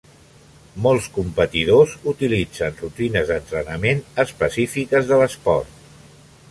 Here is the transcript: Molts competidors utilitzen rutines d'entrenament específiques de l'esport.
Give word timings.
Molts 0.85 1.09
competidors 1.17 1.93
utilitzen 2.13 2.81
rutines 2.81 3.31
d'entrenament 3.33 4.03
específiques 4.27 5.11
de 5.13 5.23
l'esport. 5.25 5.81